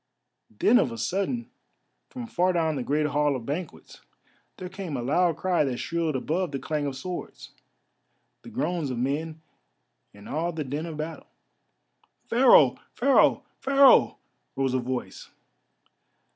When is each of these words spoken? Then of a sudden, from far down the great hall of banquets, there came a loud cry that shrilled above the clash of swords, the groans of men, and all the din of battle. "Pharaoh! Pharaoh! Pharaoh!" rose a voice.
Then 0.49 0.79
of 0.79 0.91
a 0.91 0.97
sudden, 0.97 1.51
from 2.09 2.25
far 2.25 2.53
down 2.53 2.75
the 2.75 2.81
great 2.81 3.05
hall 3.05 3.35
of 3.35 3.45
banquets, 3.45 4.01
there 4.57 4.67
came 4.67 4.97
a 4.97 5.01
loud 5.03 5.37
cry 5.37 5.63
that 5.63 5.77
shrilled 5.77 6.15
above 6.15 6.51
the 6.51 6.57
clash 6.57 6.85
of 6.85 6.95
swords, 6.95 7.51
the 8.41 8.49
groans 8.49 8.89
of 8.89 8.97
men, 8.97 9.43
and 10.11 10.27
all 10.27 10.53
the 10.53 10.63
din 10.63 10.87
of 10.87 10.97
battle. 10.97 11.27
"Pharaoh! 12.27 12.79
Pharaoh! 12.95 13.43
Pharaoh!" 13.59 14.17
rose 14.55 14.73
a 14.73 14.79
voice. 14.79 15.29